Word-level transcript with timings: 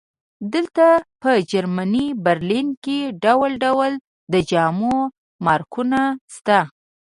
دلته 0.53 0.85
په 1.21 1.31
جرمني 1.51 2.05
برلین 2.25 2.67
کې 2.83 2.99
ډول 3.23 3.51
ډول 3.65 3.91
د 4.33 4.33
جامو 4.49 4.95
مارکونه 5.45 6.01
شته 6.35 6.59